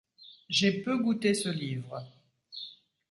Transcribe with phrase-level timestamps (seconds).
[0.49, 2.03] J’ai peu goûté ce livre.